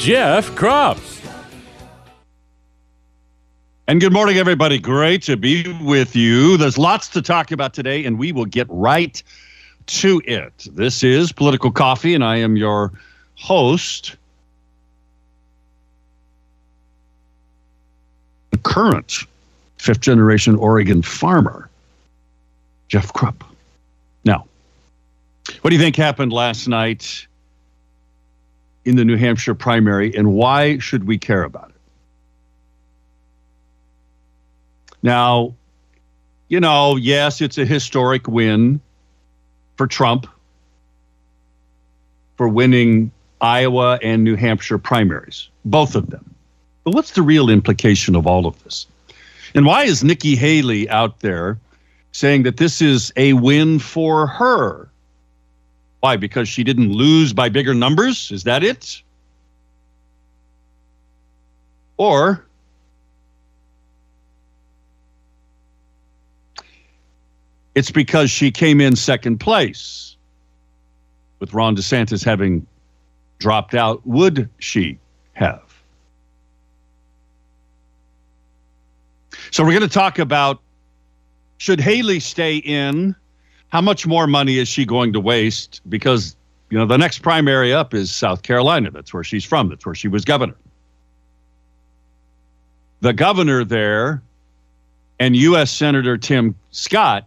[0.00, 0.98] Jeff Kropp.
[3.86, 4.78] And good morning, everybody.
[4.78, 6.56] Great to be with you.
[6.56, 9.22] There's lots to talk about today, and we will get right
[9.88, 10.68] to it.
[10.72, 12.92] This is Political Coffee, and I am your
[13.34, 14.16] host,
[18.52, 19.18] the current
[19.76, 21.68] fifth generation Oregon farmer,
[22.88, 23.42] Jeff Kropp.
[24.24, 24.46] Now,
[25.60, 27.26] what do you think happened last night
[28.84, 31.74] in the New Hampshire primary, and why should we care about it?
[35.02, 35.54] Now,
[36.48, 38.80] you know, yes, it's a historic win
[39.76, 40.26] for Trump
[42.36, 46.34] for winning Iowa and New Hampshire primaries, both of them.
[46.84, 48.86] But what's the real implication of all of this?
[49.54, 51.58] And why is Nikki Haley out there
[52.12, 54.89] saying that this is a win for her?
[56.00, 56.16] Why?
[56.16, 58.30] Because she didn't lose by bigger numbers?
[58.30, 59.02] Is that it?
[61.98, 62.46] Or
[67.74, 70.16] it's because she came in second place
[71.38, 72.66] with Ron DeSantis having
[73.38, 74.06] dropped out.
[74.06, 74.98] Would she
[75.34, 75.62] have?
[79.50, 80.60] So we're going to talk about
[81.58, 83.14] should Haley stay in?
[83.70, 85.80] How much more money is she going to waste?
[85.88, 86.36] Because
[86.70, 88.90] you know the next primary up is South Carolina.
[88.90, 89.68] That's where she's from.
[89.68, 90.56] That's where she was governor.
[93.00, 94.22] The governor there
[95.18, 95.70] and U.S.
[95.70, 97.26] Senator Tim Scott,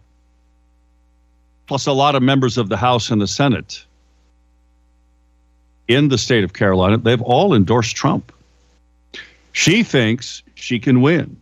[1.66, 3.84] plus a lot of members of the House and the Senate
[5.88, 8.32] in the state of Carolina, they've all endorsed Trump.
[9.52, 11.36] She thinks she can win.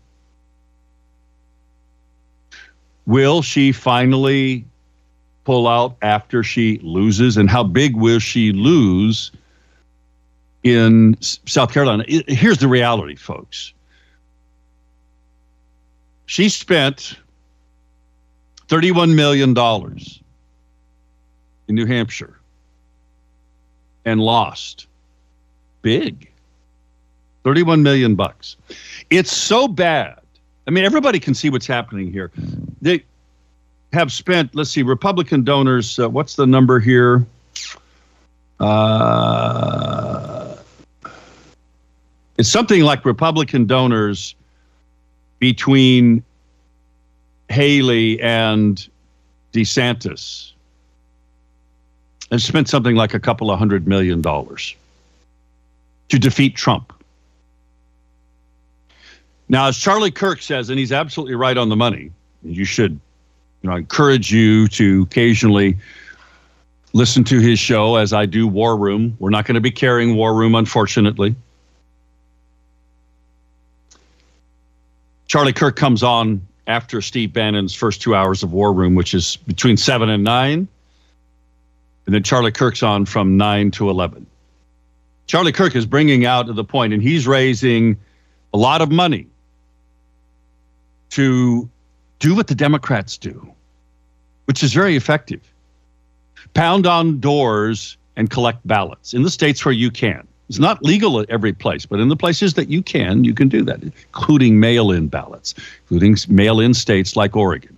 [3.07, 4.65] Will she finally
[5.45, 7.37] pull out after she loses?
[7.37, 9.33] And how big will she lose
[10.63, 12.05] in South Carolina?
[12.07, 13.73] Here's the reality, folks.
[16.27, 17.19] She spent
[18.69, 19.57] $31 million
[21.69, 22.39] in New Hampshire
[24.05, 24.87] and lost
[25.83, 26.31] big
[27.45, 28.57] 31 million bucks.
[29.11, 30.19] It's so bad.
[30.67, 32.31] I mean, everybody can see what's happening here.
[32.81, 33.05] They
[33.93, 37.27] have spent, let's see, Republican donors, uh, what's the number here?
[38.59, 40.57] Uh,
[42.39, 44.35] it's something like Republican donors
[45.39, 46.23] between
[47.49, 48.89] Haley and
[49.53, 50.53] DeSantis
[52.31, 54.75] have spent something like a couple of hundred million dollars
[56.09, 56.93] to defeat Trump.
[59.49, 62.11] Now, as Charlie Kirk says, and he's absolutely right on the money,
[62.43, 62.99] you should,
[63.63, 65.79] you know, I encourage you to occasionally
[66.93, 69.17] listen to his show as I do War Room.
[69.19, 71.35] We're not going to be carrying War Room, unfortunately.
[75.27, 79.37] Charlie Kirk comes on after Steve Bannon's first two hours of War Room, which is
[79.37, 80.69] between seven and nine.
[82.05, 84.27] And then Charlie Kirk's on from nine to 11.
[85.27, 87.97] Charlie Kirk is bringing out the point, and he's raising
[88.53, 89.27] a lot of money
[91.11, 91.71] to
[92.23, 93.53] do what the Democrats do,
[94.45, 95.41] which is very effective.
[96.55, 100.27] Pound on doors and collect ballots in the states where you can.
[100.49, 103.49] It's not legal at every place, but in the places that you can, you can
[103.49, 107.77] do that, including mail in ballots, including mail in states like Oregon.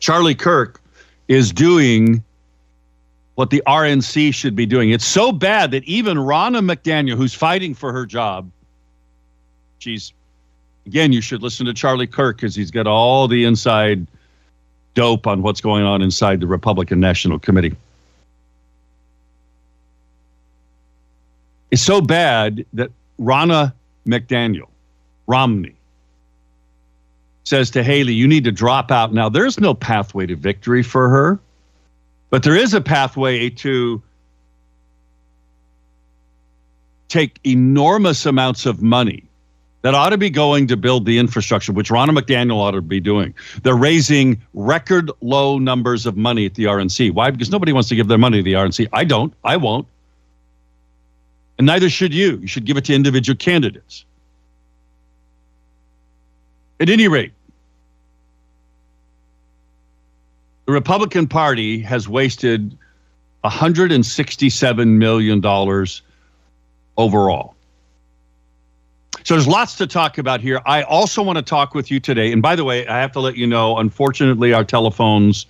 [0.00, 0.82] Charlie Kirk
[1.28, 2.24] is doing
[3.36, 4.90] what the RNC should be doing.
[4.90, 8.50] It's so bad that even Ronna McDaniel, who's fighting for her job,
[9.78, 10.12] she's
[10.86, 14.06] again, you should listen to Charlie Kirk because he's got all the inside
[14.94, 17.74] dope on what's going on inside the Republican National Committee.
[21.70, 23.72] It's so bad that Ronna
[24.06, 24.68] McDaniel,
[25.26, 25.74] Romney,
[27.44, 29.14] says to Haley, you need to drop out.
[29.14, 31.40] Now, there's no pathway to victory for her,
[32.30, 34.02] but there is a pathway to
[37.08, 39.24] take enormous amounts of money
[39.82, 43.00] that ought to be going to build the infrastructure, which Ronna McDaniel ought to be
[43.00, 43.34] doing.
[43.62, 47.12] They're raising record low numbers of money at the RNC.
[47.12, 47.30] Why?
[47.30, 48.88] Because nobody wants to give their money to the RNC.
[48.92, 49.34] I don't.
[49.44, 49.86] I won't.
[51.58, 52.38] And neither should you.
[52.38, 54.04] You should give it to individual candidates.
[56.80, 57.32] At any rate,
[60.66, 62.76] the Republican Party has wasted
[63.44, 65.44] $167 million
[66.96, 67.54] overall.
[69.24, 70.60] So there's lots to talk about here.
[70.66, 72.32] I also want to talk with you today.
[72.32, 75.46] And by the way, I have to let you know, unfortunately, our telephones,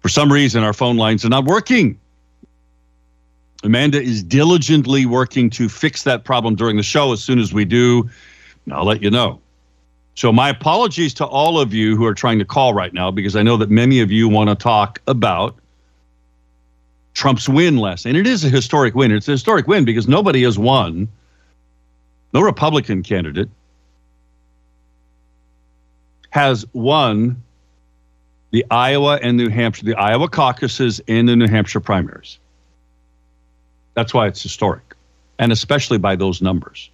[0.00, 1.98] for some reason, our phone lines are not working.
[3.64, 7.12] Amanda is diligently working to fix that problem during the show.
[7.12, 8.08] As soon as we do,
[8.70, 9.40] I'll let you know.
[10.14, 13.34] So, my apologies to all of you who are trying to call right now because
[13.34, 15.56] I know that many of you want to talk about
[17.14, 18.06] Trump's win last.
[18.06, 19.12] And it is a historic win.
[19.12, 21.08] It's a historic win because nobody has won,
[22.34, 23.48] no Republican candidate
[26.30, 27.40] has won
[28.50, 32.38] the Iowa and New Hampshire, the Iowa caucuses and the New Hampshire primaries.
[33.94, 34.94] That's why it's historic,
[35.38, 36.90] and especially by those numbers.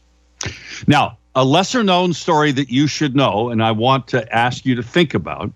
[0.86, 4.74] Now, a lesser known story that you should know, and I want to ask you
[4.74, 5.50] to think about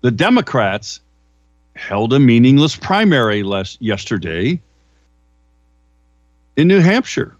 [0.00, 1.00] the Democrats
[1.76, 4.60] held a meaningless primary last yesterday
[6.60, 7.34] in New Hampshire.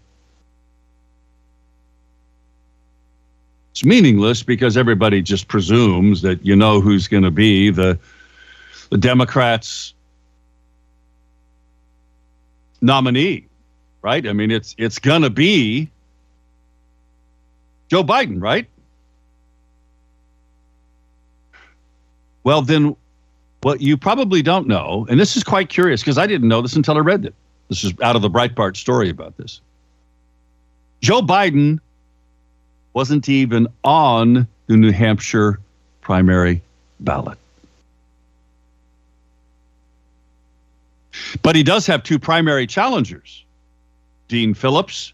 [3.69, 7.99] It's meaningless because everybody just presumes that you know who's going to be the
[8.89, 9.93] the Democrats
[12.81, 13.45] nominee,
[14.01, 14.27] right?
[14.27, 15.89] I mean, it's it's going to be
[17.89, 18.67] Joe Biden, right?
[22.43, 22.95] Well, then
[23.61, 26.75] what you probably don't know, and this is quite curious because I didn't know this
[26.75, 27.35] until I read it.
[27.71, 29.61] This is out of the Breitbart story about this.
[30.99, 31.79] Joe Biden
[32.91, 35.57] wasn't even on the New Hampshire
[36.01, 36.61] primary
[36.99, 37.37] ballot.
[41.41, 43.45] But he does have two primary challengers
[44.27, 45.13] Dean Phillips,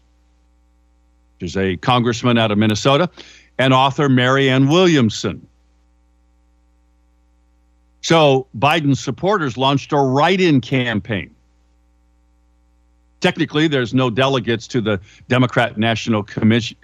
[1.38, 3.08] who's a congressman out of Minnesota,
[3.60, 5.46] and author Marianne Williamson.
[8.00, 11.36] So Biden's supporters launched a write in campaign.
[13.20, 16.76] Technically, there's no delegates to the Democrat National Commission,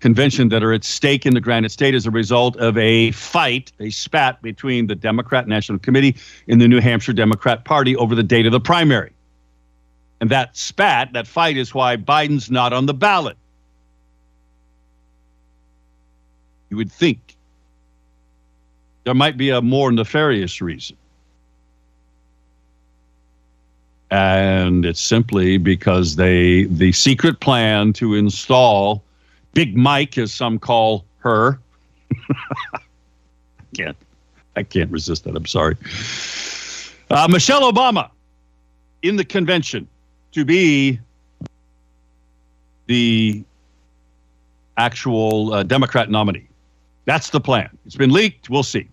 [0.00, 3.72] Convention that are at stake in the Granite State as a result of a fight,
[3.80, 6.16] a spat between the Democrat National Committee
[6.46, 9.10] and the New Hampshire Democrat Party over the date of the primary.
[10.20, 13.36] And that spat, that fight, is why Biden's not on the ballot.
[16.70, 17.36] You would think
[19.02, 20.96] there might be a more nefarious reason.
[24.10, 29.02] And it's simply because they the secret plan to install
[29.52, 31.58] Big Mike, as some call her.
[32.30, 32.80] I
[33.76, 33.96] can't.
[34.56, 35.36] I can't resist that.
[35.36, 35.76] I'm sorry.
[37.10, 38.10] Uh, Michelle Obama
[39.02, 39.86] in the convention
[40.32, 40.98] to be
[42.86, 43.42] the
[44.76, 46.46] actual uh, Democrat nominee.
[47.04, 47.70] That's the plan.
[47.86, 48.50] It's been leaked.
[48.50, 48.88] We'll see.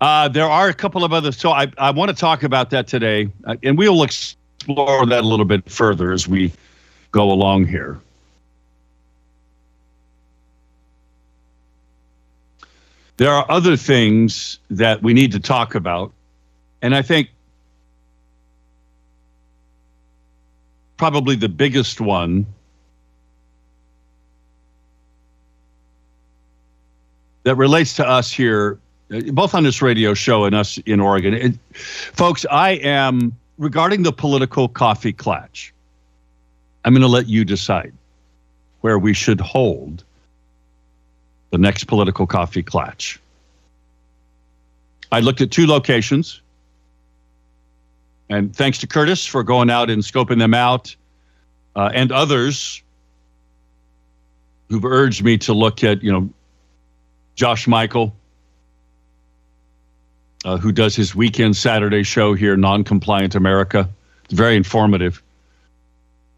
[0.00, 1.32] Uh, there are a couple of other.
[1.32, 5.26] So I, I want to talk about that today, uh, and we'll explore that a
[5.26, 6.52] little bit further as we
[7.12, 7.98] go along here.
[13.16, 16.12] There are other things that we need to talk about.
[16.82, 17.30] And I think
[20.98, 22.44] probably the biggest one
[27.44, 31.34] that relates to us here, both on this radio show and us in Oregon.
[31.34, 35.72] It, folks, I am regarding the political coffee clutch.
[36.84, 37.92] I'm going to let you decide
[38.80, 40.04] where we should hold
[41.50, 43.20] the next political coffee clutch.
[45.10, 46.40] I looked at two locations.
[48.28, 50.96] And thanks to Curtis for going out and scoping them out,
[51.76, 52.82] uh, and others
[54.68, 56.28] who've urged me to look at, you know,
[57.36, 58.12] Josh Michael,
[60.46, 63.88] uh, who does his weekend Saturday show here, Non-Compliant America.
[64.24, 65.20] It's very informative.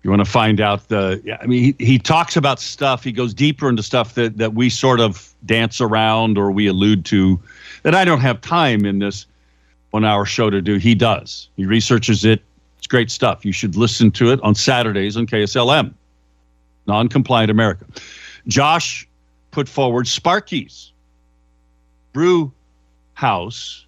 [0.02, 1.20] You want to find out the?
[1.24, 3.04] yeah, I mean, he, he talks about stuff.
[3.04, 7.04] He goes deeper into stuff that that we sort of dance around or we allude
[7.06, 7.38] to,
[7.82, 9.26] that I don't have time in this
[9.90, 10.76] one hour show to do.
[10.76, 11.50] He does.
[11.56, 12.40] He researches it.
[12.78, 13.44] It's great stuff.
[13.44, 15.92] You should listen to it on Saturdays on KSLM,
[16.86, 17.84] Non Compliant America.
[18.46, 19.06] Josh
[19.50, 20.92] put forward Sparky's
[22.14, 22.50] Brew
[23.12, 23.84] House,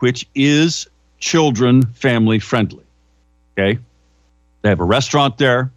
[0.00, 0.88] which is
[1.18, 2.84] children family friendly.
[3.58, 3.78] Okay.
[4.62, 5.70] They have a restaurant there.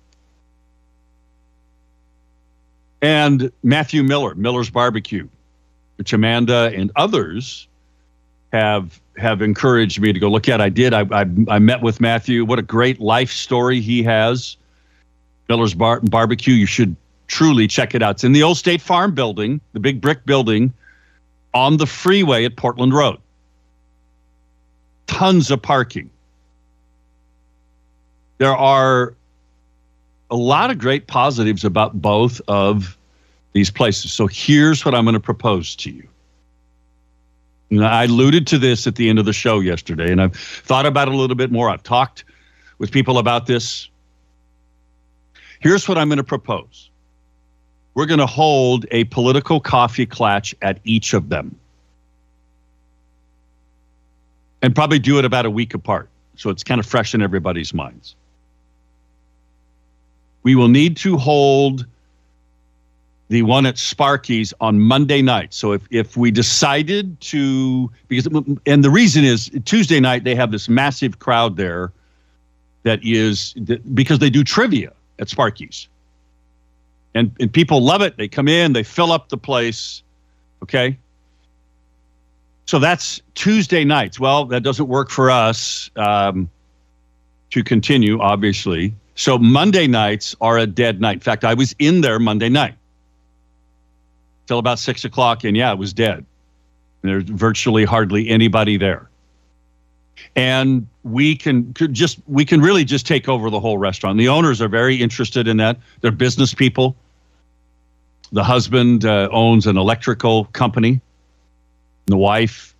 [3.01, 5.27] And Matthew Miller, Miller's Barbecue,
[5.97, 7.67] which Amanda and others
[8.53, 10.61] have have encouraged me to go look at.
[10.61, 10.93] I did.
[10.93, 12.45] I I, I met with Matthew.
[12.45, 14.55] What a great life story he has.
[15.49, 16.53] Miller's Bar- Barbecue.
[16.53, 16.95] You should
[17.27, 18.11] truly check it out.
[18.11, 20.73] It's in the old State Farm building, the big brick building
[21.53, 23.17] on the freeway at Portland Road.
[25.13, 26.10] Tons of parking.
[28.39, 29.13] There are
[30.32, 32.98] a lot of great positives about both of
[33.53, 34.12] these places.
[34.12, 36.08] So here's what I'm going to propose to you.
[37.70, 40.86] And I alluded to this at the end of the show yesterday, and I've thought
[40.86, 41.70] about it a little bit more.
[41.70, 42.25] I've talked
[42.79, 43.89] with people about this.
[45.60, 46.89] Here's what I'm going to propose
[47.93, 51.55] we're going to hold a political coffee clatch at each of them
[54.63, 56.10] and probably do it about a week apart.
[56.36, 58.15] So it's kind of fresh in everybody's minds.
[60.41, 61.86] We will need to hold
[63.29, 65.53] the one at Sparky's on Monday night.
[65.53, 68.27] So if, if we decided to, because,
[68.65, 71.91] and the reason is Tuesday night, they have this massive crowd there
[72.84, 73.53] that is
[73.93, 75.88] because they do trivia at Sparky's.
[77.15, 78.17] And, and people love it.
[78.17, 80.03] They come in, they fill up the place.
[80.63, 80.98] Okay.
[82.65, 84.20] So that's Tuesday nights.
[84.20, 86.50] Well, that doesn't work for us um,
[87.51, 88.93] to continue, obviously.
[89.15, 91.15] So Monday nights are a dead night.
[91.15, 92.75] In fact, I was in there Monday night
[94.48, 96.25] till about six o'clock, and yeah, it was dead.
[97.01, 99.10] There's virtually hardly anybody there.
[100.36, 104.17] And we can just we can really just take over the whole restaurant.
[104.17, 105.77] The owners are very interested in that.
[106.01, 106.96] They're business people.
[108.32, 111.01] The husband uh, owns an electrical company.
[112.07, 112.75] The wife,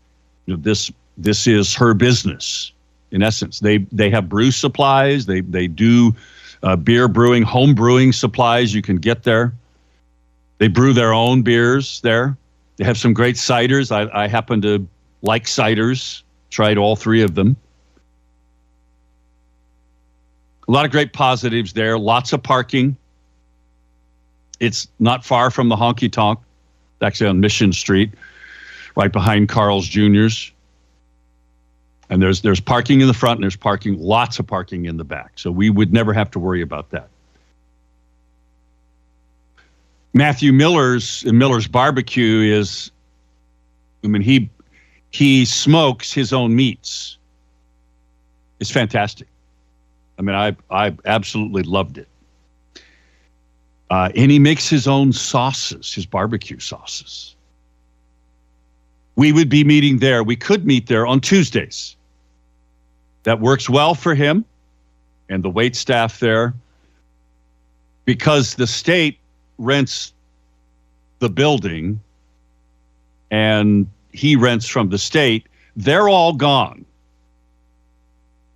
[0.46, 2.72] you know, this this is her business
[3.12, 3.60] in essence.
[3.60, 5.26] They they have brew supplies.
[5.26, 6.14] They they do
[6.64, 8.74] uh, beer brewing, home brewing supplies.
[8.74, 9.54] You can get there.
[10.58, 12.38] They brew their own beers there.
[12.78, 13.92] They have some great ciders.
[13.92, 14.86] I, I happen to
[15.22, 16.24] like ciders.
[16.50, 17.56] Tried all three of them.
[20.68, 21.98] A lot of great positives there.
[21.98, 22.96] Lots of parking.
[24.60, 26.40] It's not far from the honky tonk.
[27.02, 28.12] Actually on Mission Street,
[28.96, 30.52] right behind Carl's Jr.'s
[32.14, 35.04] and there's there's parking in the front and there's parking lots of parking in the
[35.04, 35.32] back.
[35.36, 37.10] So we would never have to worry about that.
[40.14, 42.92] Matthew miller's miller's barbecue is
[44.04, 44.50] i mean he
[45.10, 47.18] he smokes his own meats.
[48.60, 49.28] It's fantastic.
[50.20, 52.08] I mean i i absolutely loved it.
[53.90, 57.36] Uh, and he makes his own sauces his barbecue sauces
[59.16, 61.96] we would be meeting there we could meet there on tuesdays.
[63.24, 64.44] That works well for him
[65.30, 66.54] and the wait staff there
[68.06, 69.18] because the state
[69.58, 70.14] rents
[71.20, 72.02] the building
[73.32, 75.48] and he rents from the state.
[75.76, 76.86] They're all gone.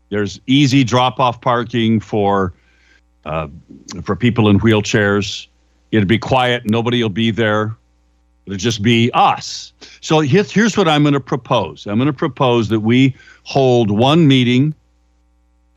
[0.09, 2.53] There's easy drop off parking for
[3.25, 3.47] uh,
[4.03, 5.47] for people in wheelchairs.
[5.91, 6.65] It'll be quiet.
[6.65, 7.75] Nobody will be there
[8.47, 12.69] it'll just be us so here's, what i'm going to propose i'm going to propose
[12.69, 14.73] that we hold one meeting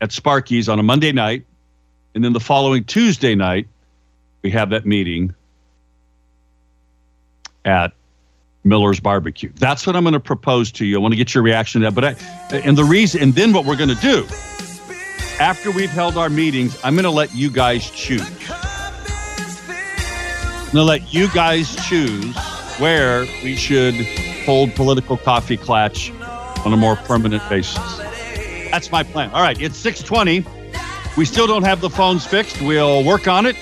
[0.01, 1.45] at Sparky's on a Monday night,
[2.15, 3.67] and then the following Tuesday night,
[4.41, 5.33] we have that meeting
[7.63, 7.93] at
[8.63, 9.51] Miller's Barbecue.
[9.55, 10.97] That's what I'm going to propose to you.
[10.97, 11.95] I want to get your reaction to that.
[11.95, 12.15] But I,
[12.57, 14.25] and the reason, and then what we're going to do
[15.39, 18.21] after we've held our meetings, I'm going to let you guys choose.
[20.59, 22.35] I'm going to let you guys choose
[22.81, 23.93] where we should
[24.43, 26.11] hold political coffee clatch
[26.65, 27.77] on a more permanent basis.
[28.71, 29.29] That's my plan.
[29.31, 30.43] All right, it's 620.
[31.15, 32.59] We still don't have the phones fixed.
[32.61, 33.55] We'll work on it.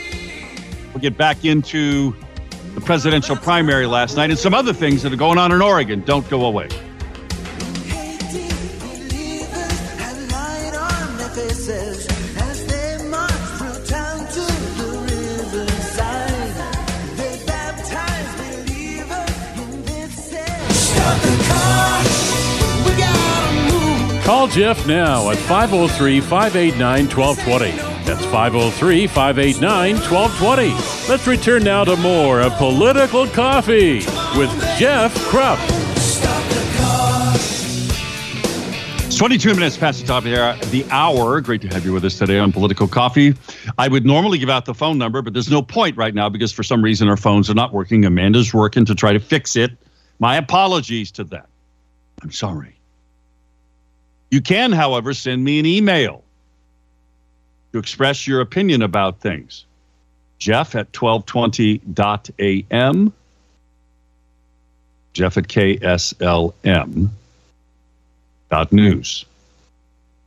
[0.93, 2.15] We'll get back into
[2.75, 6.01] the presidential primary last night and some other things that are going on in Oregon.
[6.01, 6.69] Don't go away.
[24.29, 27.71] Call Jeff now at 503 589 1220.
[28.05, 31.09] That's 503 589 1220.
[31.09, 34.05] Let's return now to more of Political Coffee
[34.37, 35.57] with Jeff Kropp.
[39.07, 41.41] It's 22 minutes past the top of the hour.
[41.41, 43.33] Great to have you with us today on Political Coffee.
[43.79, 46.51] I would normally give out the phone number, but there's no point right now because
[46.51, 48.05] for some reason our phones are not working.
[48.05, 49.71] Amanda's working to try to fix it.
[50.19, 51.49] My apologies to that.
[52.21, 52.78] I'm sorry.
[54.31, 56.23] You can, however, send me an email
[57.73, 59.65] to express your opinion about things.
[60.37, 63.13] Jeff at 1220.am.
[65.13, 67.09] Jeff at KSLM.
[68.49, 69.25] Dot news.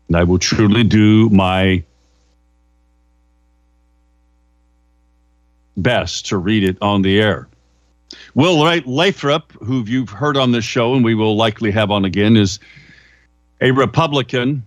[0.09, 1.83] And I will truly do my
[5.77, 7.49] best to read it on the air.
[8.35, 12.37] Will Lathrop, who you've heard on this show and we will likely have on again,
[12.37, 12.59] is
[13.63, 14.67] a Republican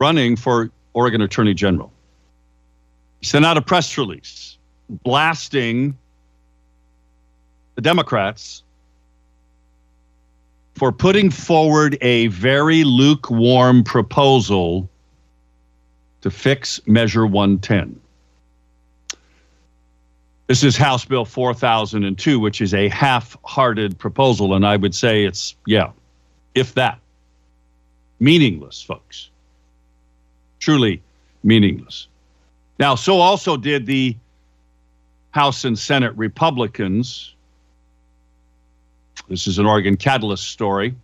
[0.00, 1.92] running for Oregon Attorney General.
[3.20, 4.56] He sent out a press release
[4.88, 5.96] blasting
[7.74, 8.62] the Democrats
[10.76, 14.88] for putting forward a very lukewarm proposal
[16.22, 18.00] to fix Measure 110.
[20.46, 24.54] This is House Bill 4002, which is a half hearted proposal.
[24.54, 25.90] And I would say it's, yeah,
[26.58, 26.98] if that.
[28.20, 29.30] Meaningless, folks.
[30.58, 31.02] Truly
[31.42, 32.08] meaningless.
[32.78, 34.16] Now, so also did the
[35.30, 37.34] House and Senate Republicans.
[39.28, 40.94] This is an Oregon Catalyst story.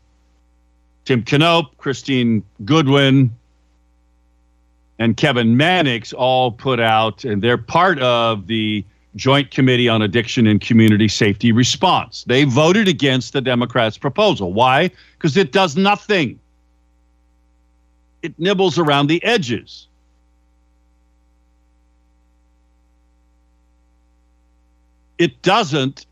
[1.05, 3.31] Tim Knopp, Christine Goodwin,
[4.99, 8.85] and Kevin Mannix all put out, and they're part of the
[9.17, 12.25] Joint Committee on Addiction and Community Safety Response.
[12.25, 14.53] They voted against the Democrats' proposal.
[14.53, 14.91] Why?
[15.13, 16.41] Because it does nothing,
[18.23, 19.87] it nibbles around the edges.
[25.19, 26.07] It doesn't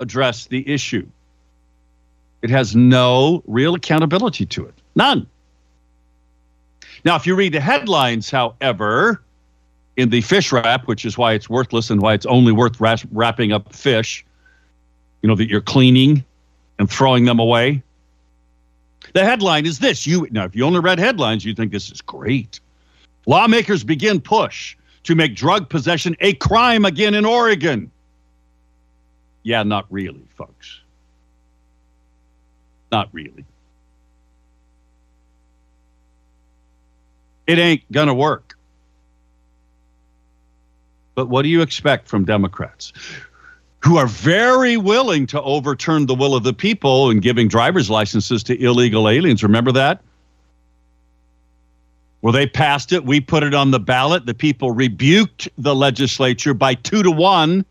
[0.00, 1.06] address the issue.
[2.42, 4.74] It has no real accountability to it.
[4.94, 5.26] None.
[7.04, 9.22] Now, if you read the headlines, however,
[9.96, 13.52] in the fish wrap, which is why it's worthless and why it's only worth wrapping
[13.52, 14.24] up fish,
[15.22, 16.24] you know, that you're cleaning
[16.78, 17.82] and throwing them away.
[19.14, 20.06] The headline is this.
[20.06, 22.60] You now, if you only read headlines, you think this is great.
[23.26, 27.90] Lawmakers begin push to make drug possession a crime again in Oregon.
[29.42, 30.80] Yeah, not really, folks.
[32.92, 33.44] Not really.
[37.46, 38.45] It ain't to work.
[41.16, 42.92] But what do you expect from Democrats?
[43.80, 48.44] Who are very willing to overturn the will of the people in giving driver's licenses
[48.44, 49.42] to illegal aliens.
[49.42, 50.02] Remember that?
[52.20, 53.04] Well, they passed it.
[53.04, 54.26] We put it on the ballot.
[54.26, 57.64] The people rebuked the legislature by two to one,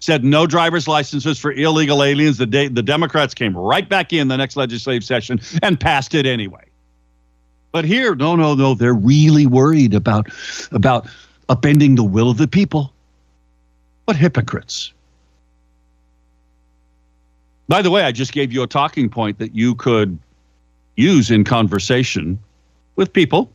[0.00, 2.38] said no driver's licenses for illegal aliens.
[2.38, 6.64] The, the Democrats came right back in the next legislative session and passed it anyway.
[7.72, 10.28] But here, no, no, no, they're really worried about
[10.72, 11.06] about
[11.50, 12.92] upending the will of the people.
[14.04, 14.92] What hypocrites.
[17.68, 20.18] By the way, I just gave you a talking point that you could
[20.96, 22.38] use in conversation
[22.96, 23.50] with people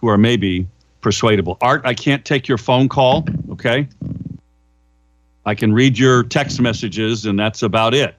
[0.00, 0.66] who are maybe
[1.00, 1.56] persuadable.
[1.60, 3.88] Art, I can't take your phone call, okay?
[5.46, 8.14] I can read your text messages, and that's about it.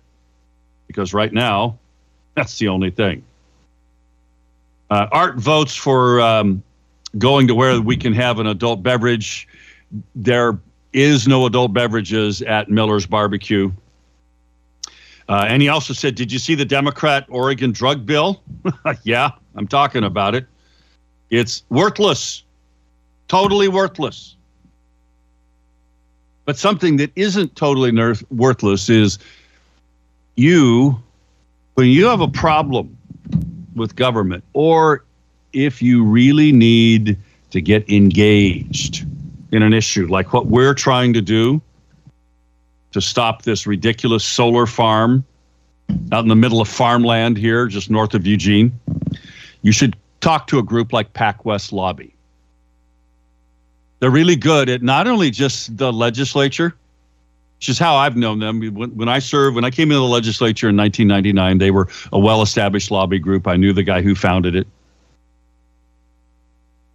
[0.87, 1.77] Because right now,
[2.35, 3.23] that's the only thing.
[4.89, 6.63] Uh, Art votes for um,
[7.17, 9.47] going to where we can have an adult beverage.
[10.15, 10.59] There
[10.93, 13.71] is no adult beverages at Miller's Barbecue.
[15.27, 18.41] Uh, and he also said, Did you see the Democrat Oregon drug bill?
[19.03, 20.47] yeah, I'm talking about it.
[21.29, 22.43] It's worthless,
[23.27, 24.35] totally worthless.
[26.45, 29.19] But something that isn't totally nerf- worthless is
[30.35, 30.99] you,
[31.75, 32.97] when you have a problem
[33.75, 35.05] with government or
[35.53, 37.17] if you really need
[37.51, 39.05] to get engaged
[39.51, 41.61] in an issue like what we're trying to do
[42.91, 45.23] to stop this ridiculous solar farm
[46.11, 48.79] out in the middle of farmland here, just north of Eugene,
[49.61, 52.13] you should talk to a group like PacWest Lobby.
[53.99, 56.75] They're really good at not only just the legislature,
[57.57, 58.61] which is how I've known them.
[58.73, 62.19] When, when I served, when I came into the legislature in 1999, they were a
[62.19, 63.47] well established lobby group.
[63.47, 64.67] I knew the guy who founded it.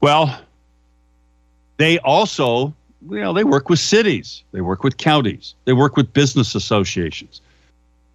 [0.00, 0.38] Well,
[1.76, 2.74] they also,
[3.10, 7.40] you know, they work with cities, they work with counties, they work with business associations,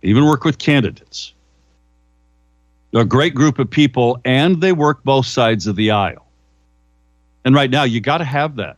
[0.02, 1.34] even work with candidates.
[2.92, 6.26] They're a great group of people, and they work both sides of the aisle.
[7.46, 8.78] And right now, you got to have that,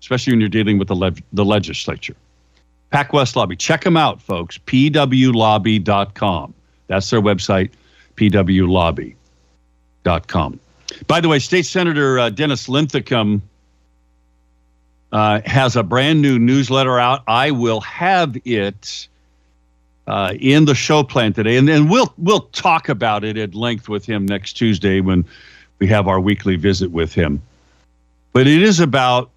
[0.00, 2.14] especially when you're dealing with the, le- the legislature.
[2.92, 4.58] PacWest Lobby, check them out, folks.
[4.58, 6.54] PWLobby.com.
[6.86, 7.70] That's their website,
[8.16, 10.60] PWLobby.com.
[11.06, 13.42] By the way, State Senator uh, Dennis Linthicum
[15.12, 17.22] uh, has a brand new newsletter out.
[17.26, 19.08] I will have it
[20.06, 23.88] uh, in the show plan today, and then we'll we'll talk about it at length
[23.88, 25.24] with him next Tuesday when
[25.78, 27.42] we have our weekly visit with him.
[28.32, 29.30] But it is about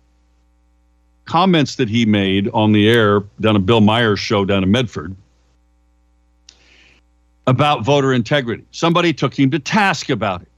[1.25, 5.15] comments that he made on the air down at Bill Meyer's show down in Medford
[7.47, 8.63] about voter integrity.
[8.71, 10.48] Somebody took him to task about it.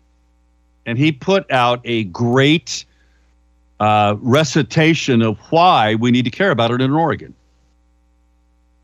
[0.86, 2.86] And he put out a great
[3.80, 7.34] uh, recitation of why we need to care about it in Oregon.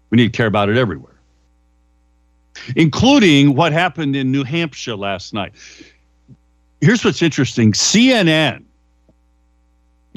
[0.09, 1.15] We need to care about it everywhere,
[2.75, 5.53] including what happened in New Hampshire last night.
[6.81, 8.63] Here's what's interesting CNN,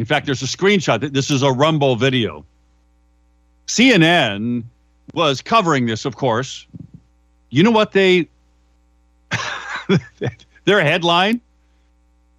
[0.01, 1.13] in fact, there's a screenshot.
[1.13, 2.47] This is a Rumble video.
[3.67, 4.65] CNN
[5.13, 6.67] was covering this, of course.
[7.51, 8.27] You know what they,
[10.65, 11.43] their headline?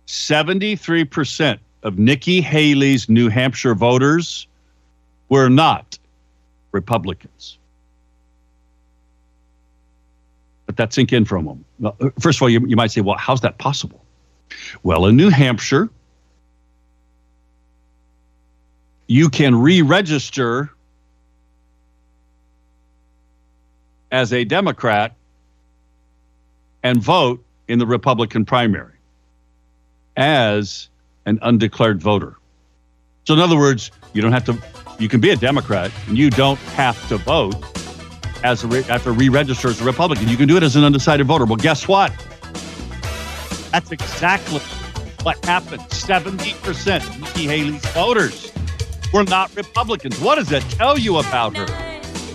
[0.08, 4.48] 73% of Nikki Haley's New Hampshire voters
[5.30, 5.98] were not
[6.72, 7.58] Republicans.
[10.68, 11.66] Let that sink in for a moment.
[12.20, 14.04] First of all, you, you might say, well, how's that possible?
[14.84, 15.90] Well, in New Hampshire,
[19.08, 20.70] you can re register
[24.12, 25.16] as a Democrat
[26.84, 28.91] and vote in the Republican primary
[30.18, 30.90] as
[31.26, 32.38] an undeclared voter.
[33.26, 34.58] So, in other words, you don't have to,
[35.00, 37.56] you can be a Democrat and you don't have to vote
[38.44, 40.28] as a, re- after re register as a Republican.
[40.28, 41.46] You can do it as an undecided voter.
[41.46, 42.12] Well, guess what?
[43.72, 44.60] That's exactly
[45.24, 45.82] what happened.
[45.84, 48.52] 70% of Nikki Haley's voters
[49.14, 50.20] were not Republicans.
[50.20, 51.66] What does that tell you about her?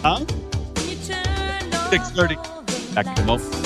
[0.02, 0.24] Huh?
[1.90, 2.94] 6:30.
[2.94, 3.65] Back to the moment.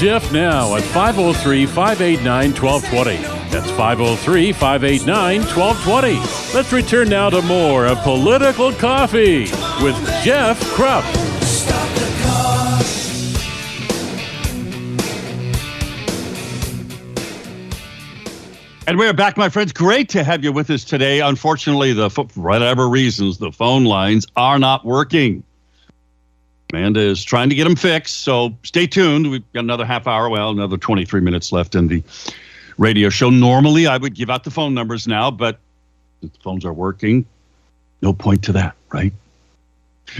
[0.00, 3.16] Jeff now at 503 589 1220.
[3.50, 6.54] That's 503 589 1220.
[6.54, 9.40] Let's return now to more of Political Coffee
[9.84, 11.04] with Jeff Kropp.
[18.86, 19.74] And we're back, my friends.
[19.74, 21.20] Great to have you with us today.
[21.20, 25.44] Unfortunately, the for whatever reasons, the phone lines are not working.
[26.72, 29.30] Amanda is trying to get them fixed, so stay tuned.
[29.30, 32.02] We've got another half hour, well, another 23 minutes left in the
[32.78, 33.30] radio show.
[33.30, 35.58] Normally, I would give out the phone numbers now, but
[36.20, 37.26] the phones are working,
[38.02, 39.12] no point to that, right?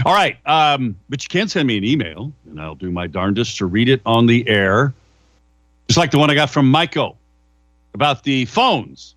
[0.05, 3.57] All right, um, but you can send me an email, and I'll do my darndest
[3.57, 4.93] to read it on the air,
[5.87, 7.17] just like the one I got from Michael
[7.93, 9.15] about the phones.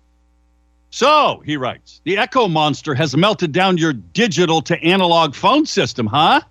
[0.89, 6.07] So, he writes, the Echo Monster has melted down your digital to analog phone system,
[6.07, 6.41] huh?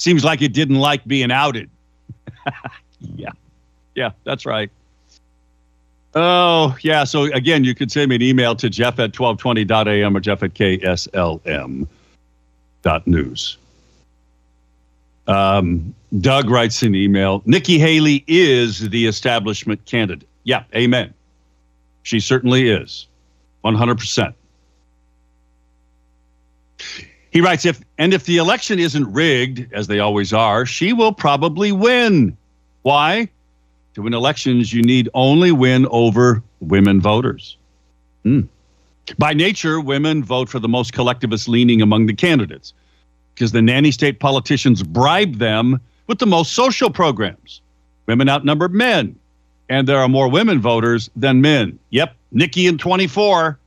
[0.00, 1.68] Seems like it didn't like being outed.
[3.00, 3.32] yeah.
[3.94, 4.70] Yeah, that's right.
[6.14, 7.04] Oh, yeah.
[7.04, 10.54] So, again, you could send me an email to jeff at 1220.am or jeff at
[10.54, 11.86] kslm.news.
[15.26, 17.42] Um, Doug writes an email.
[17.44, 20.26] Nikki Haley is the establishment candidate.
[20.44, 21.12] Yeah, amen.
[22.04, 23.06] She certainly is.
[23.66, 24.32] 100%.
[27.30, 31.12] He writes if and if the election isn't rigged as they always are, she will
[31.12, 32.36] probably win.
[32.82, 33.28] Why?
[33.94, 37.56] To win elections, you need only win over women voters.
[38.24, 38.42] Hmm.
[39.18, 42.72] By nature, women vote for the most collectivist leaning among the candidates
[43.34, 47.60] because the nanny state politicians bribe them with the most social programs.
[48.06, 49.16] Women outnumber men,
[49.68, 51.78] and there are more women voters than men.
[51.90, 53.58] Yep, Nikki in 24.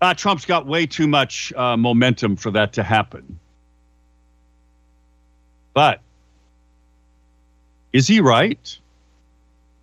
[0.00, 3.38] Uh, Trump's got way too much uh, momentum for that to happen.
[5.74, 6.00] But
[7.92, 8.78] is he right?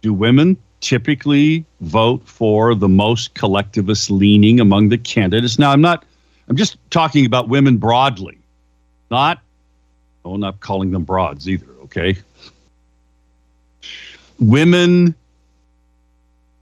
[0.02, 5.60] Do women typically vote for the most collectivist leaning among the candidates?
[5.60, 6.06] Now, I'm not,
[6.48, 8.38] I'm just talking about women broadly,
[9.12, 9.42] not,
[10.24, 12.16] oh, not calling them broads either, okay?
[14.40, 15.16] Women,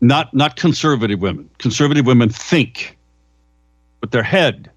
[0.01, 1.49] not, not conservative women.
[1.57, 2.97] Conservative women think
[4.13, 4.71] their head.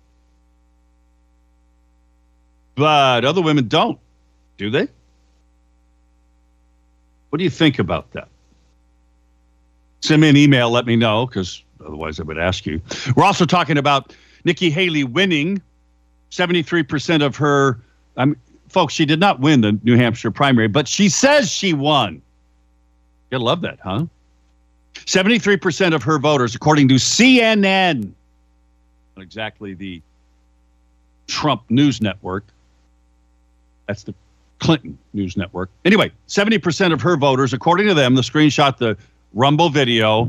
[2.75, 4.01] But other women don't,
[4.59, 4.88] do they?
[7.31, 8.29] What do you think about that?
[10.01, 12.81] Send me an email, let me know, because otherwise I would ask you.
[13.14, 15.61] We're also talking about Nikki Haley winning
[16.31, 17.79] 73% of her.
[18.16, 18.37] Um,
[18.68, 22.14] folks, she did not win the New Hampshire primary, but she says she won.
[22.14, 22.22] You
[23.33, 24.07] gotta love that, huh?
[24.94, 28.12] 73% of her voters, according to CNN,
[29.18, 30.02] exactly the
[31.26, 32.44] Trump news network.
[33.87, 34.14] That's the
[34.59, 35.70] Clinton News Network.
[35.85, 38.96] Anyway, 70% of her voters, according to them, the screenshot, the
[39.35, 40.29] Rumble video,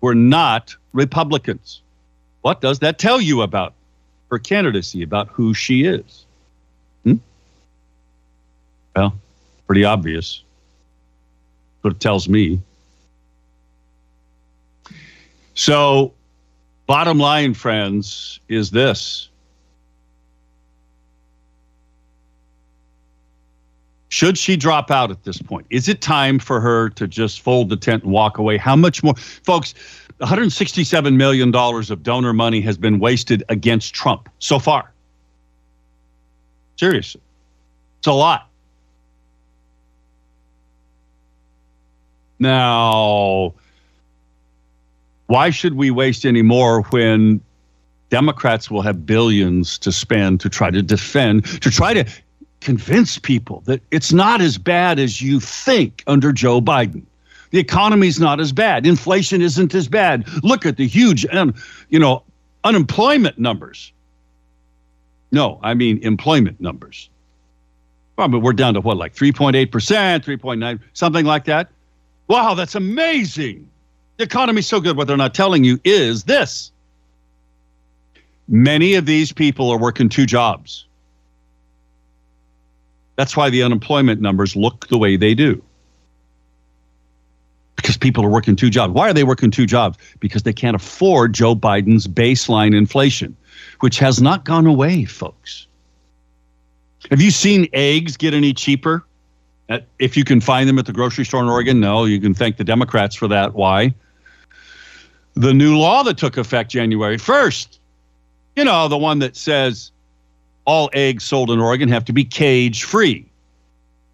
[0.00, 1.80] were not Republicans.
[2.42, 3.74] What does that tell you about
[4.30, 6.24] her candidacy, about who she is?
[7.04, 7.14] Hmm?
[8.94, 9.18] Well,
[9.66, 10.42] pretty obvious.
[11.80, 12.60] What it tells me.
[15.54, 16.12] So,
[16.88, 19.28] bottom line, friends, is this.
[24.08, 25.66] Should she drop out at this point?
[25.68, 28.56] Is it time for her to just fold the tent and walk away?
[28.56, 29.14] How much more?
[29.14, 29.74] Folks,
[30.20, 34.90] $167 million of donor money has been wasted against Trump so far.
[36.76, 37.20] Seriously.
[37.98, 38.48] It's a lot.
[42.38, 43.52] Now,
[45.28, 47.40] why should we waste any more when
[48.10, 52.04] Democrats will have billions to spend to try to defend, to try to
[52.60, 57.02] convince people that it's not as bad as you think under Joe Biden.
[57.50, 58.84] The economy's not as bad.
[58.86, 60.26] Inflation isn't as bad.
[60.42, 61.24] Look at the huge,
[61.88, 62.22] you know,
[62.64, 63.92] unemployment numbers.
[65.30, 67.10] No, I mean employment numbers.
[68.16, 71.68] Well, but we're down to what, like 3.8%, 3.9, something like that.
[72.26, 73.68] Wow, that's amazing.
[74.18, 74.96] The economy's so good.
[74.96, 76.72] What they're not telling you is this
[78.48, 80.86] many of these people are working two jobs.
[83.16, 85.62] That's why the unemployment numbers look the way they do.
[87.76, 88.92] Because people are working two jobs.
[88.92, 89.98] Why are they working two jobs?
[90.18, 93.36] Because they can't afford Joe Biden's baseline inflation,
[93.80, 95.68] which has not gone away, folks.
[97.10, 99.04] Have you seen eggs get any cheaper?
[99.68, 102.34] Uh, if you can find them at the grocery store in Oregon, no, you can
[102.34, 103.54] thank the Democrats for that.
[103.54, 103.94] Why?
[105.38, 107.78] The new law that took effect January 1st,
[108.56, 109.92] you know, the one that says
[110.64, 113.24] all eggs sold in Oregon have to be cage free.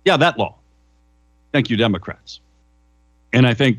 [0.05, 0.55] Yeah, that law.
[1.51, 2.41] Thank you, Democrats.
[3.33, 3.79] And I think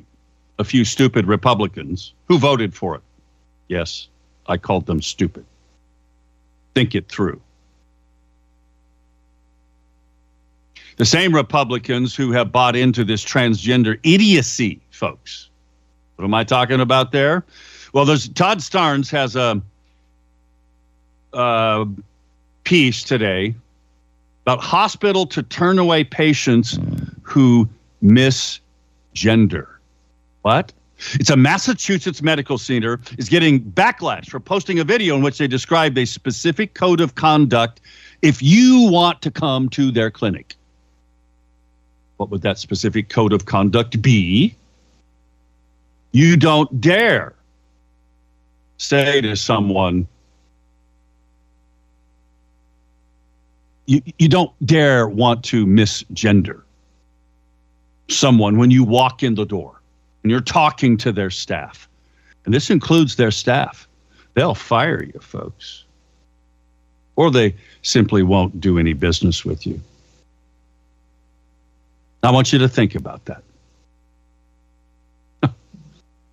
[0.57, 3.01] a few stupid Republicans who voted for it.
[3.67, 4.07] Yes,
[4.47, 5.45] I called them stupid.
[6.73, 7.39] Think it through.
[10.97, 15.51] The same Republicans who have bought into this transgender idiocy, folks.
[16.15, 17.43] What am I talking about there?
[17.93, 19.61] Well, there's Todd Starnes has a,
[21.33, 21.87] a
[22.63, 23.55] piece today
[24.43, 26.79] about hospital to turn away patients
[27.23, 27.67] who
[28.03, 29.67] misgender.
[30.43, 30.71] What?
[31.13, 35.47] It's a Massachusetts medical center is getting backlash for posting a video in which they
[35.47, 37.81] described a specific code of conduct
[38.21, 40.55] if you want to come to their clinic.
[42.17, 44.55] What would that specific code of conduct be?
[46.15, 47.35] You don't dare
[48.77, 50.07] say to someone,
[53.85, 56.61] you, you don't dare want to misgender
[58.07, 59.81] someone when you walk in the door
[60.23, 61.89] and you're talking to their staff.
[62.45, 63.85] And this includes their staff.
[64.35, 65.83] They'll fire you, folks.
[67.17, 69.81] Or they simply won't do any business with you.
[72.23, 73.43] I want you to think about that.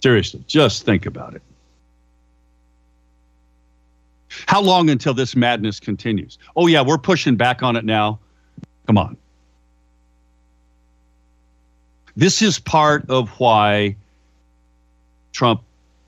[0.02, 1.42] Seriously, just think about it.
[4.46, 6.38] How long until this madness continues?
[6.56, 8.18] Oh, yeah, we're pushing back on it now.
[8.86, 9.16] Come on.
[12.16, 13.96] This is part of why
[15.32, 15.62] Trump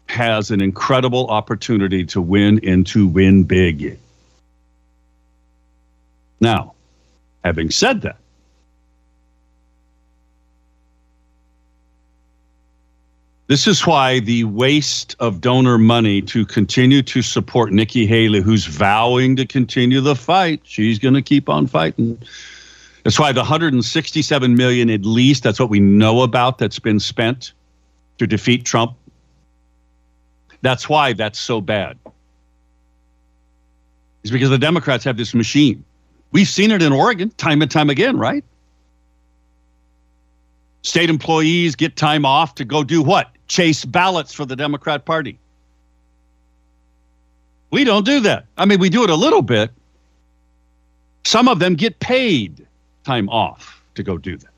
[0.09, 3.98] has an incredible opportunity to win and to win big.
[6.40, 6.74] Now,
[7.44, 8.16] having said that,
[13.46, 18.64] This is why the waste of donor money to continue to support Nikki Haley, who's
[18.64, 22.18] vowing to continue the fight, she's going to keep on fighting.
[23.02, 27.52] That's why the 167 million at least, that's what we know about that's been spent
[28.16, 28.94] to defeat Trump.
[30.62, 31.98] That's why that's so bad.
[34.22, 35.85] It's because the Democrats have this machine.
[36.33, 38.42] We've seen it in Oregon time and time again, right?
[40.80, 43.33] State employees get time off to go do what?
[43.48, 45.38] Chase ballots for the Democrat Party.
[47.70, 48.46] We don't do that.
[48.57, 49.70] I mean, we do it a little bit.
[51.24, 52.66] Some of them get paid
[53.04, 54.50] time off to go do that.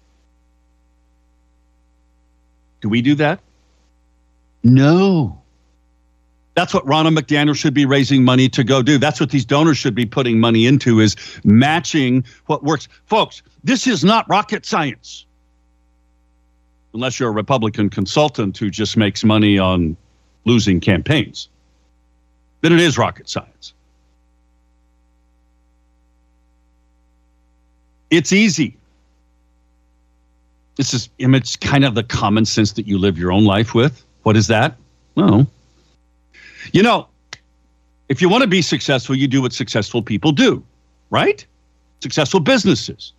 [2.80, 3.40] Do we do that?
[4.62, 5.40] No.
[6.54, 8.98] That's what Ronna McDaniel should be raising money to go do.
[8.98, 12.88] That's what these donors should be putting money into is matching what works.
[13.04, 15.26] Folks, this is not rocket science
[16.96, 19.96] unless you're a Republican consultant who just makes money on
[20.46, 21.48] losing campaigns.
[22.62, 23.74] Then it is rocket science.
[28.10, 28.76] It's easy.
[30.76, 33.74] This is I it's kind of the common sense that you live your own life
[33.74, 34.02] with.
[34.22, 34.76] What is that?
[35.16, 35.46] Well,
[36.72, 37.08] you know,
[38.08, 40.64] if you want to be successful, you do what successful people do,
[41.10, 41.44] right?
[42.00, 43.12] Successful businesses.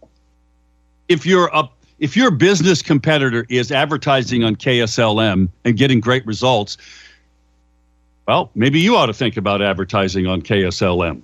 [1.09, 6.77] If you're a if your business competitor is advertising on KSLM and getting great results,
[8.27, 11.21] well, maybe you ought to think about advertising on KSLM.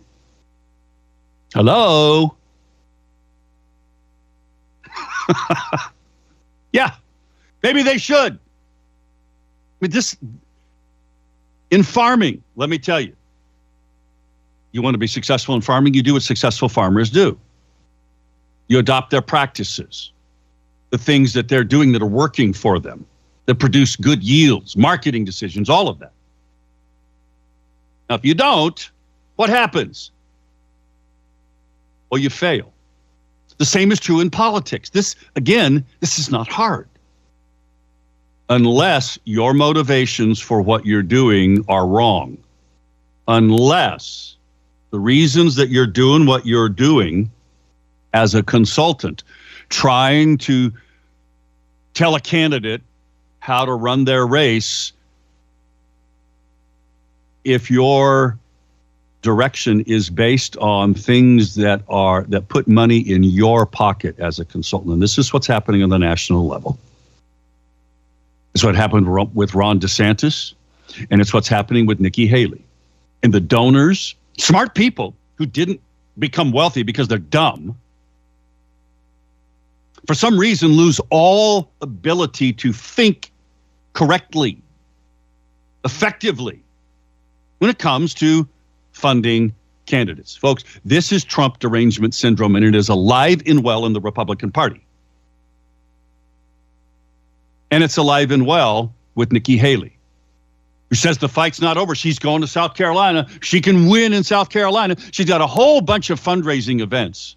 [1.54, 2.36] Hello?
[6.74, 6.92] yeah,
[7.62, 8.34] maybe they should.
[8.34, 8.40] I
[9.82, 10.18] mean, this
[11.70, 13.16] in farming, let me tell you.
[14.72, 17.38] You want to be successful in farming, you do what successful farmers do.
[18.70, 20.13] You adopt their practices,
[20.94, 23.04] the things that they're doing that are working for them,
[23.48, 26.12] that produce good yields, marketing decisions, all of that.
[28.08, 28.92] Now, if you don't,
[29.36, 30.12] what happens?
[32.12, 32.72] Well, you fail.
[33.58, 34.92] The same is true in politics.
[34.92, 36.88] This, again, this is not hard.
[38.50, 42.38] Unless your motivations for what you're doing are wrong.
[43.28, 44.38] Unless
[44.92, 47.32] the reasons that you're doing what you're doing
[48.14, 49.24] as a consultant,
[49.70, 50.72] trying to
[51.94, 52.82] tell a candidate
[53.40, 54.94] how to run their race,
[57.44, 58.38] if your
[59.22, 64.46] direction is based on things that are that put money in your pocket as a
[64.46, 64.94] consultant.
[64.94, 66.78] And this is what's happening on the national level.
[68.54, 70.54] It's what happened with Ron DeSantis,
[71.10, 72.64] and it's what's happening with Nikki Haley.
[73.24, 75.82] And the donors, smart people who didn't
[76.20, 77.76] become wealthy because they're dumb,
[80.08, 83.32] for some reason lose all ability to think
[83.94, 84.62] correctly,
[85.86, 86.62] effectively
[87.60, 88.48] when it comes to
[88.92, 89.54] funding
[89.86, 90.36] candidates.
[90.36, 94.52] Folks, this is Trump derangement syndrome, and it is alive and well in the Republican
[94.52, 94.84] Party.
[97.72, 99.98] And it's alive and well with Nikki Haley,
[100.90, 101.96] who says the fight's not over.
[101.96, 103.28] She's going to South Carolina.
[103.42, 104.96] She can win in South Carolina.
[105.12, 107.36] She's got a whole bunch of fundraising events.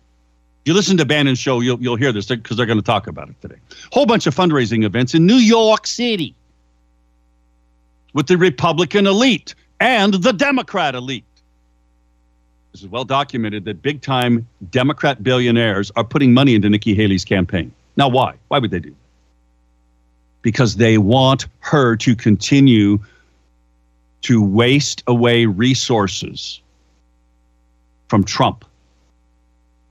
[0.67, 3.29] You listen to Bannon's show, you'll, you'll hear this because they're going to talk about
[3.29, 3.55] it today.
[3.93, 6.35] Whole bunch of fundraising events in New York City
[8.15, 11.25] with the Republican elite and the Democrat elite.
[12.73, 17.25] This is well documented that big time Democrat billionaires are putting money into Nikki Haley's
[17.25, 17.73] campaign.
[17.97, 18.35] Now, why?
[18.49, 18.97] Why would they do that?
[20.43, 22.99] Because they want her to continue
[24.23, 26.61] to waste away resources
[28.09, 28.65] from Trump.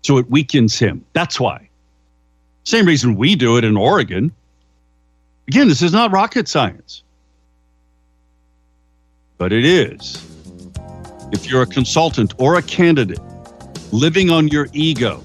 [0.06, 1.04] So it weakens him.
[1.14, 1.70] That's why.
[2.64, 4.32] Same reason we do it in Oregon.
[5.48, 7.04] Again, this is not rocket science
[9.38, 10.24] but it is.
[11.32, 13.20] If you're a consultant or a candidate
[13.92, 15.24] living on your ego,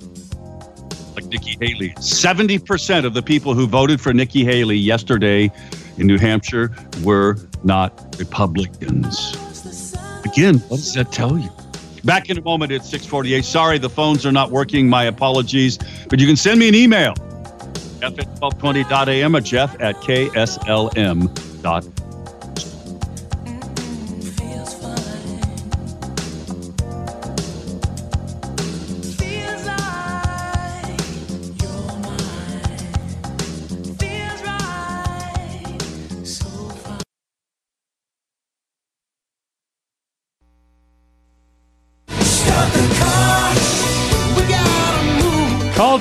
[1.14, 5.50] like Nikki Haley, 70% of the people who voted for Nikki Haley yesterday
[5.98, 9.34] in New Hampshire were not Republicans.
[10.24, 11.50] Again, what does that tell you?
[12.04, 13.44] Back in a moment at 648.
[13.44, 14.88] Sorry, the phones are not working.
[14.88, 15.78] My apologies.
[16.08, 17.14] But you can send me an email.
[18.02, 21.30] F at 1220.am or Jeff at KSLM.com.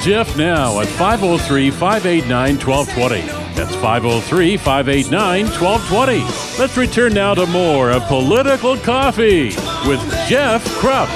[0.02, 3.22] Jeff now at 503 589 1220.
[3.54, 6.20] That's 503 589 1220.
[6.58, 9.48] Let's return now to more of Political Coffee
[9.88, 11.10] with Jeff Kropp.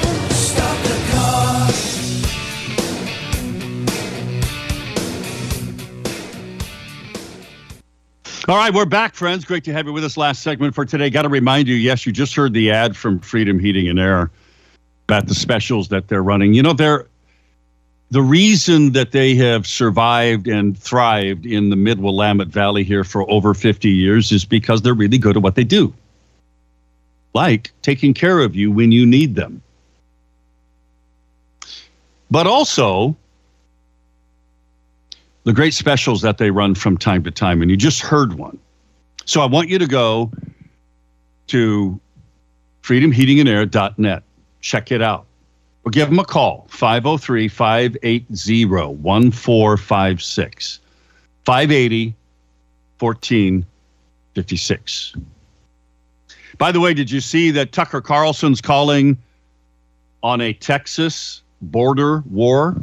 [8.49, 9.45] All right, we're back, friends.
[9.45, 10.17] Great to have you with us.
[10.17, 11.09] Last segment for today.
[11.09, 14.29] Got to remind you yes, you just heard the ad from Freedom Heating and Air
[15.07, 16.53] about the specials that they're running.
[16.53, 17.07] You know, they're
[18.11, 23.29] the reason that they have survived and thrived in the mid Willamette Valley here for
[23.29, 25.93] over 50 years is because they're really good at what they do,
[27.33, 29.61] like taking care of you when you need them.
[32.29, 33.15] But also,
[35.43, 37.61] the great specials that they run from time to time.
[37.61, 38.57] And you just heard one.
[39.25, 40.31] So I want you to go
[41.47, 41.99] to
[42.81, 44.23] freedomheatingandair.net.
[44.61, 45.25] Check it out.
[45.85, 50.79] Or give them a call, 503 580 1456.
[51.45, 52.15] 580
[52.99, 55.13] 1456.
[56.57, 59.17] By the way, did you see that Tucker Carlson's calling
[60.21, 62.77] on a Texas border war?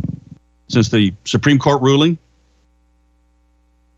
[0.70, 2.16] since the Supreme Court ruling.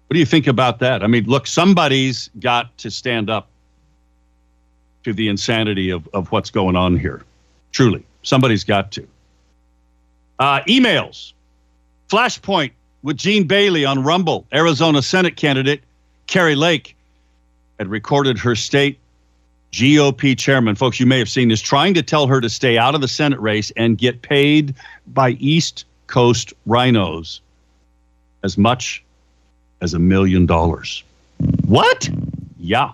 [0.07, 1.03] What do you think about that?
[1.03, 3.49] I mean, look, somebody's got to stand up
[5.05, 7.23] to the insanity of, of what's going on here.
[7.73, 9.07] Truly, somebody's got to.
[10.39, 11.33] Uh, emails.
[12.09, 14.47] Flashpoint with Gene Bailey on Rumble.
[14.53, 15.83] Arizona Senate candidate
[16.27, 16.97] Kari Lake
[17.79, 18.99] had recorded her state
[19.73, 22.95] GOP chairman, folks, you may have seen this, trying to tell her to stay out
[22.95, 24.75] of the Senate race and get paid
[25.09, 27.41] by East Coast rhinos
[28.45, 29.03] as much
[29.81, 31.03] as a million dollars.
[31.67, 32.11] What?
[32.59, 32.93] Yeah.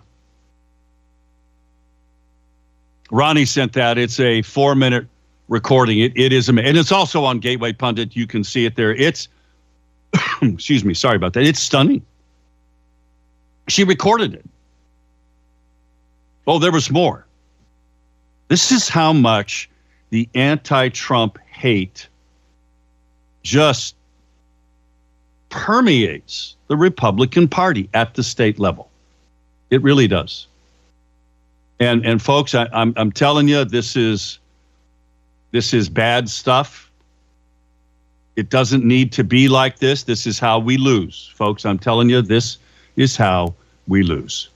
[3.10, 3.98] Ronnie sent that.
[3.98, 5.06] It's a four minute
[5.48, 5.98] recording.
[5.98, 8.14] It, it is, ama- and it's also on Gateway Pundit.
[8.14, 8.94] You can see it there.
[8.94, 9.28] It's,
[10.42, 11.44] excuse me, sorry about that.
[11.44, 12.02] It's stunning.
[13.68, 14.44] She recorded it.
[16.46, 17.26] Oh, there was more.
[18.48, 19.68] This is how much
[20.10, 22.08] the anti Trump hate
[23.42, 23.94] just
[25.50, 28.90] permeates the Republican Party at the state level.
[29.70, 30.46] It really does.
[31.80, 34.38] And and folks, I, I'm I'm telling you, this is
[35.50, 36.90] this is bad stuff.
[38.36, 40.04] It doesn't need to be like this.
[40.04, 41.66] This is how we lose, folks.
[41.66, 42.58] I'm telling you, this
[42.96, 43.54] is how
[43.88, 44.48] we lose.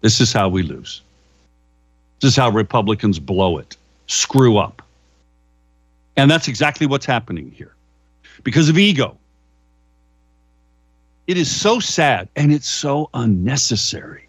[0.00, 1.02] This is how we lose.
[2.20, 3.76] This is how Republicans blow it,
[4.06, 4.82] screw up.
[6.16, 7.74] And that's exactly what's happening here
[8.42, 9.16] because of ego.
[11.26, 14.28] It is so sad and it's so unnecessary.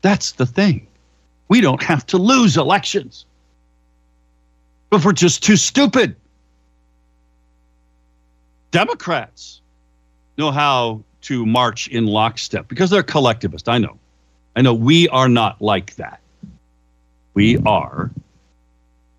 [0.00, 0.86] That's the thing.
[1.48, 3.26] We don't have to lose elections.
[4.90, 6.16] But we're just too stupid.
[8.70, 9.60] Democrats
[10.36, 13.68] know how to march in lockstep because they're collectivist.
[13.68, 13.98] I know.
[14.56, 16.20] I know we are not like that.
[17.34, 18.10] We are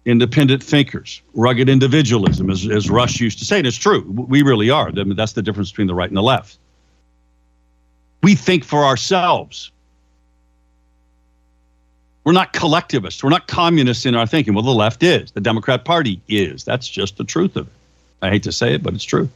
[0.05, 3.59] independent thinkers, rugged individualism, as, as Rush used to say.
[3.59, 4.01] And it's true.
[4.09, 4.87] We really are.
[4.87, 6.57] I mean, that's the difference between the right and the left.
[8.23, 9.71] We think for ourselves.
[12.29, 13.23] We're not collectivists.
[13.23, 14.53] We're not communists in our thinking.
[14.53, 15.31] Well, the left is.
[15.31, 16.63] The Democrat Party is.
[16.63, 17.73] That's just the truth of it.
[18.21, 19.27] I hate to say it, but it's true.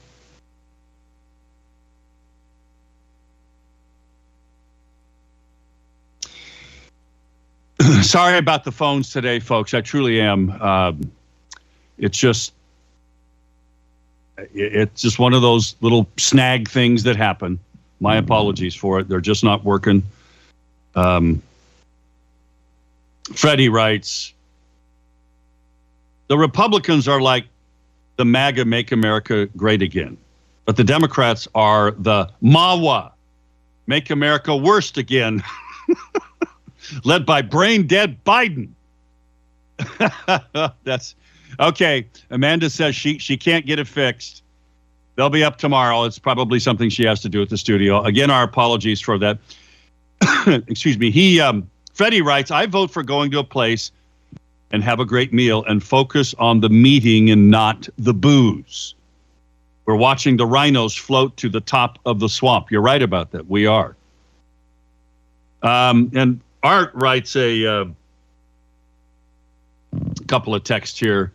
[8.03, 9.73] Sorry about the phones today, folks.
[9.73, 10.51] I truly am.
[10.61, 11.11] Um,
[11.97, 12.53] it's just,
[14.37, 17.57] it's just one of those little snag things that happen.
[17.99, 19.09] My apologies for it.
[19.09, 20.03] They're just not working.
[20.93, 21.41] Um,
[23.36, 24.34] Freddie writes,
[26.27, 27.45] the Republicans are like
[28.17, 30.17] the MAGA Make America Great Again,
[30.65, 33.11] but the Democrats are the MAWA
[33.88, 35.43] Make America Worst Again,
[37.03, 38.69] led by brain dead Biden.
[40.84, 41.15] That's
[41.59, 42.07] okay.
[42.29, 44.43] Amanda says she she can't get it fixed.
[45.15, 46.03] They'll be up tomorrow.
[46.05, 48.03] It's probably something she has to do at the studio.
[48.03, 49.38] Again, our apologies for that.
[50.67, 51.11] Excuse me.
[51.11, 53.91] He um Freddie writes, I vote for going to a place
[54.71, 58.95] and have a great meal and focus on the meeting and not the booze.
[59.85, 62.71] We're watching the rhinos float to the top of the swamp.
[62.71, 63.47] You're right about that.
[63.47, 63.95] We are.
[65.61, 67.85] Um, and Art writes a uh,
[70.27, 71.31] couple of texts here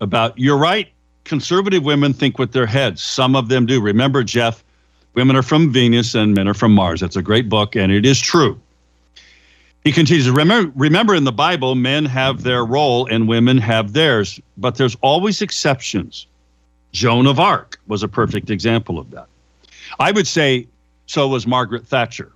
[0.00, 0.88] about you're right.
[1.24, 3.02] Conservative women think with their heads.
[3.02, 3.80] Some of them do.
[3.80, 4.62] Remember, Jeff,
[5.14, 7.00] women are from Venus and men are from Mars.
[7.00, 8.60] That's a great book, and it is true.
[9.86, 14.40] He continues, remember, remember in the Bible, men have their role and women have theirs,
[14.56, 16.26] but there's always exceptions.
[16.90, 19.28] Joan of Arc was a perfect example of that.
[20.00, 20.66] I would say
[21.06, 22.32] so was Margaret Thatcher.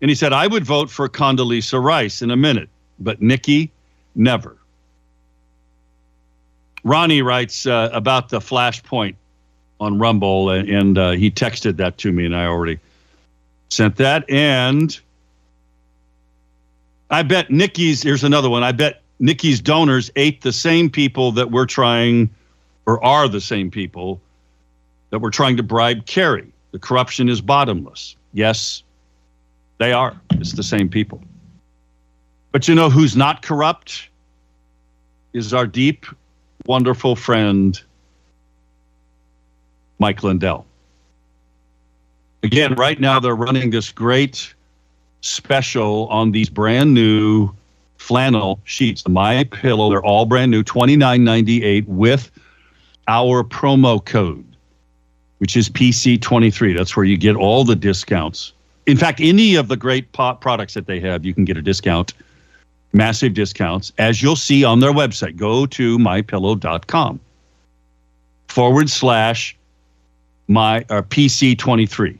[0.00, 2.68] And he said, I would vote for Condoleezza Rice in a minute,
[3.00, 3.72] but Nikki,
[4.14, 4.56] never.
[6.84, 9.16] Ronnie writes uh, about the flashpoint
[9.80, 12.78] on Rumble, and, and uh, he texted that to me, and I already
[13.68, 14.30] sent that.
[14.30, 14.96] And
[17.10, 18.62] I bet Nikki's, here's another one.
[18.62, 22.30] I bet Nikki's donors ate the same people that we're trying,
[22.86, 24.20] or are the same people
[25.10, 26.52] that we're trying to bribe Kari.
[26.70, 28.16] The corruption is bottomless.
[28.32, 28.84] Yes,
[29.78, 30.18] they are.
[30.32, 31.20] It's the same people.
[32.52, 34.08] But you know who's not corrupt?
[35.32, 36.06] Is our deep,
[36.66, 37.80] wonderful friend,
[39.98, 40.66] Mike Lindell.
[42.42, 44.54] Again, right now they're running this great
[45.20, 47.50] special on these brand new
[47.98, 49.90] flannel sheets, My Pillow.
[49.90, 52.30] They're all brand new, twenty nine ninety eight with
[53.08, 54.44] our promo code,
[55.38, 56.72] which is PC twenty three.
[56.72, 58.52] That's where you get all the discounts.
[58.86, 61.62] In fact, any of the great pot products that they have, you can get a
[61.62, 62.14] discount.
[62.92, 65.36] massive discounts, as you'll see on their website.
[65.36, 67.20] Go to mypillow.com
[68.48, 69.56] forward slash
[70.48, 72.18] my uh, or PC23.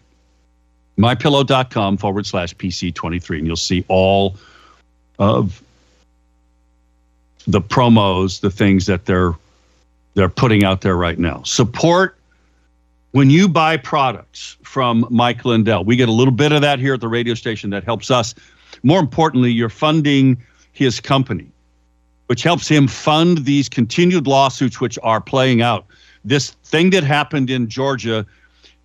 [1.01, 3.39] Mypillow.com forward slash PC23.
[3.39, 4.37] And you'll see all
[5.19, 5.63] of
[7.47, 9.35] the promos, the things that they're
[10.15, 11.43] they're putting out there right now.
[11.45, 12.17] Support
[13.13, 15.85] when you buy products from Mike Lindell.
[15.85, 18.35] We get a little bit of that here at the radio station that helps us.
[18.83, 20.37] More importantly, you're funding
[20.73, 21.47] his company,
[22.27, 25.87] which helps him fund these continued lawsuits which are playing out.
[26.25, 28.27] This thing that happened in Georgia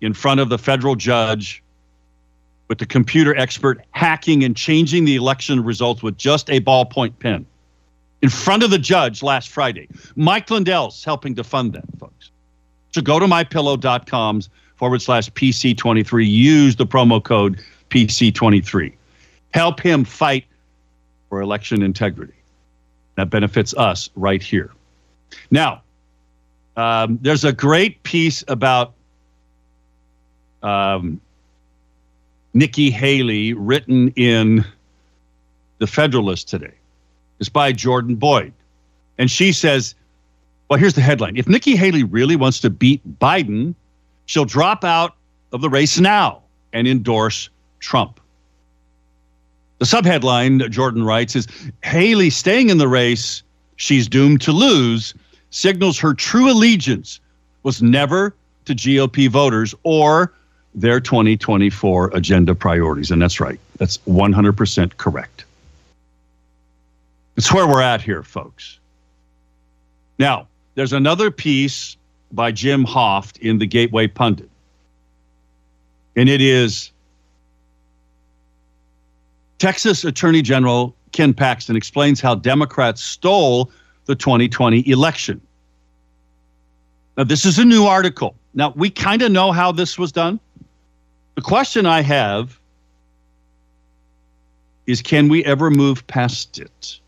[0.00, 1.62] in front of the federal judge
[2.68, 7.46] with the computer expert hacking and changing the election results with just a ballpoint pen
[8.22, 9.88] in front of the judge last Friday.
[10.16, 12.30] Mike Lindell's helping to fund that, folks.
[12.92, 16.26] So go to mypillow.com's forward slash PC23.
[16.26, 17.60] Use the promo code
[17.90, 18.92] PC23.
[19.52, 20.44] Help him fight
[21.28, 22.32] for election integrity.
[23.16, 24.72] That benefits us right here.
[25.50, 25.82] Now,
[26.76, 28.92] um, there's a great piece about
[30.62, 31.20] um,
[32.56, 34.64] Nikki Haley written in
[35.76, 36.72] the Federalist today.
[37.38, 38.50] It's by Jordan Boyd.
[39.18, 39.94] And she says,
[40.70, 41.36] well, here's the headline.
[41.36, 43.74] If Nikki Haley really wants to beat Biden,
[44.24, 45.16] she'll drop out
[45.52, 46.42] of the race now
[46.72, 47.50] and endorse
[47.80, 48.20] Trump.
[49.78, 51.46] The subheadline, Jordan writes, is
[51.84, 53.42] Haley staying in the race,
[53.76, 55.12] she's doomed to lose,
[55.50, 57.20] signals her true allegiance
[57.64, 58.34] was never
[58.64, 60.32] to GOP voters or
[60.76, 63.10] their 2024 agenda priorities.
[63.10, 63.58] And that's right.
[63.78, 65.44] That's 100% correct.
[67.36, 68.78] It's where we're at here, folks.
[70.18, 71.96] Now, there's another piece
[72.32, 74.50] by Jim Hoft in the Gateway Pundit.
[76.14, 76.90] And it is
[79.58, 83.70] Texas Attorney General Ken Paxton explains how Democrats stole
[84.04, 85.40] the 2020 election.
[87.16, 88.34] Now, this is a new article.
[88.52, 90.38] Now, we kind of know how this was done.
[91.36, 92.58] The question I have
[94.86, 96.98] is can we ever move past it?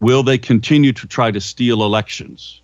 [0.00, 2.60] Will they continue to try to steal elections?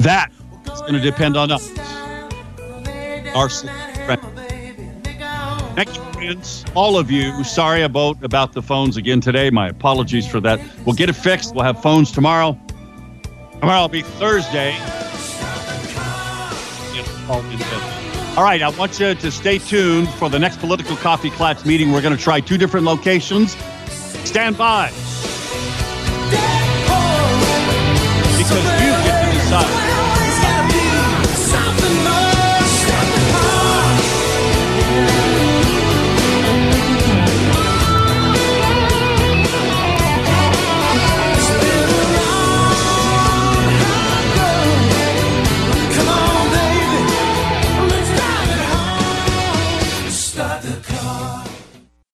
[0.00, 0.30] That
[0.72, 1.76] is going to depend on us.
[3.34, 4.37] Our friend.
[5.78, 6.36] Thank you.
[6.74, 7.44] All of you.
[7.44, 9.48] Sorry about about the phones again today.
[9.48, 10.60] My apologies for that.
[10.84, 11.54] We'll get it fixed.
[11.54, 12.58] We'll have phones tomorrow.
[13.60, 14.72] Tomorrow will be Thursday.
[18.36, 21.92] All right, I want you to stay tuned for the next political coffee collapse meeting.
[21.92, 23.56] We're going to try two different locations.
[24.24, 24.88] Stand by
[28.36, 29.87] because you get to decide.